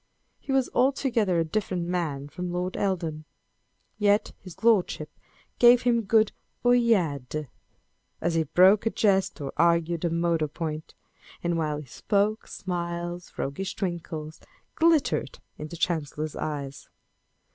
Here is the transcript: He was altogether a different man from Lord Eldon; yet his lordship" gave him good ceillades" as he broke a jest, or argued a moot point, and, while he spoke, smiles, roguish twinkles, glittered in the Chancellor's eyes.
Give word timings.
He 0.39 0.51
was 0.51 0.67
altogether 0.73 1.39
a 1.39 1.45
different 1.45 1.87
man 1.87 2.27
from 2.27 2.51
Lord 2.51 2.75
Eldon; 2.75 3.25
yet 3.99 4.33
his 4.39 4.63
lordship" 4.63 5.11
gave 5.59 5.83
him 5.83 6.05
good 6.05 6.31
ceillades" 6.65 7.45
as 8.19 8.33
he 8.33 8.41
broke 8.41 8.87
a 8.87 8.89
jest, 8.89 9.39
or 9.39 9.53
argued 9.57 10.03
a 10.03 10.09
moot 10.09 10.41
point, 10.55 10.95
and, 11.43 11.55
while 11.55 11.77
he 11.77 11.85
spoke, 11.85 12.47
smiles, 12.47 13.33
roguish 13.37 13.75
twinkles, 13.75 14.41
glittered 14.73 15.37
in 15.59 15.67
the 15.67 15.77
Chancellor's 15.77 16.35
eyes. 16.35 16.89